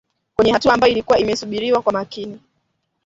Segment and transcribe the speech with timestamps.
[0.35, 2.39] Kwenye hatua ambayo ilikuwa imesubiriwa kwa makini